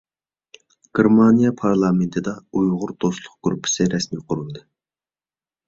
گېرمانىيە 0.99 1.51
پارلامېنتىدا 1.59 2.35
«ئۇيغۇر 2.53 2.95
دوستلۇق 3.07 3.39
گۇرۇپپىسى» 3.47 3.89
رەسمىي 3.95 4.27
قۇرۇلدى. 4.29 4.67